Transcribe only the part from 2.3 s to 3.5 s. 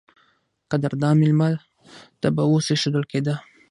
به اېښودل کېده.